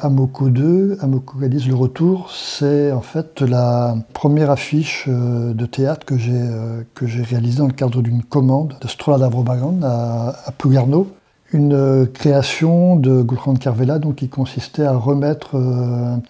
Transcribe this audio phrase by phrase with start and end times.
[0.00, 6.06] Amoko 2, Amoko Cadiz, le retour, c'est en fait la première affiche euh, de théâtre
[6.06, 10.36] que j'ai euh, que j'ai réalisée dans le cadre d'une commande de Strola d'Avrobagan à,
[10.46, 10.52] à.
[11.52, 15.56] Une euh, création de Gulran Carvela donc, qui consistait à remettre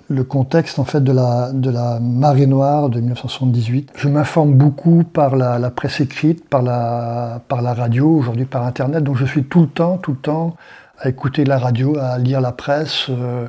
[0.08, 3.90] le contexte en fait, de, la, marée noire de 1978.
[3.96, 8.64] Je m'informe beaucoup par la, la, presse écrite, par la, par la radio, aujourd'hui par
[8.64, 10.56] Internet, donc je suis tout le temps, tout le temps
[10.98, 13.06] à écouter la radio, à lire la presse.
[13.08, 13.48] Euh,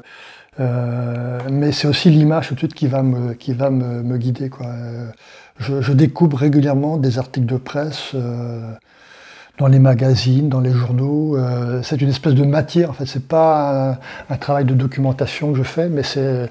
[0.60, 4.18] euh, mais c'est aussi l'image tout de suite qui va me, qui va me, me
[4.18, 4.50] guider.
[4.50, 4.68] Quoi.
[5.58, 8.74] Je, je, découvre régulièrement des articles de presse euh,
[9.58, 11.38] dans les magazines, dans les journaux.
[11.38, 12.90] Euh, c'est une espèce de matière.
[12.90, 16.50] En fait, c'est pas un, travail de documentation que je fais, mais c'est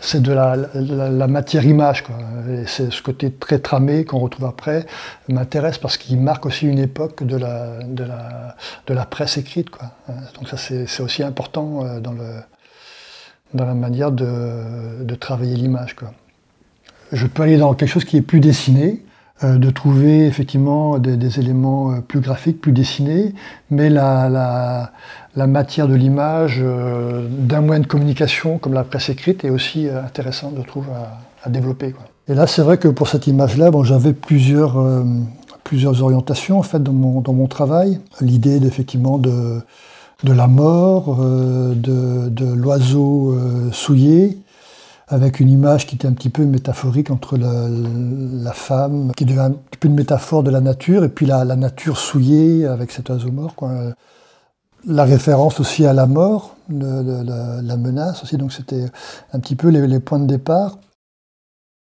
[0.00, 2.02] c'est de la, la, la, matière image.
[2.04, 2.16] Quoi.
[2.50, 4.86] Et c'est ce côté très tramé qu'on retrouve après
[5.28, 9.70] m'intéresse parce qu'il marque aussi une époque de la, de la, de la presse écrite.
[9.70, 9.90] Quoi.
[10.34, 12.40] Donc ça c'est aussi important euh, dans, le,
[13.54, 15.96] dans la manière de, de travailler l'image.
[17.12, 19.02] Je peux aller dans quelque chose qui est plus dessiné,
[19.42, 23.34] de trouver effectivement des, des, éléments euh, plus graphiques, plus dessinés,
[23.70, 24.90] mais la, la,
[25.36, 29.86] la matière de l'image euh, d'un moyen de communication comme la presse écrite est aussi
[29.86, 31.92] euh, intéressante, je trouve, à, à développer.
[31.92, 32.04] Quoi.
[32.26, 35.04] Et là, c'est vrai que pour cette image-là, bon, j'avais plusieurs, euh,
[35.62, 38.00] plusieurs orientations en fait dans mon, dans mon travail.
[38.20, 39.60] L'idée effectivement de,
[40.24, 43.38] de la mort, de, de l'oiseau
[43.70, 44.38] souillé,
[45.08, 49.52] avec une image qui était un petit peu métaphorique entre la, femme, qui devient un
[49.52, 53.32] petit peu une métaphore de la nature, et puis la, nature souillée avec cet oiseau
[53.32, 53.54] mort.
[53.54, 53.72] Quoi.
[54.86, 58.86] La référence aussi à la mort, la, menace aussi, donc c'était
[59.32, 60.78] un petit peu les points de départ.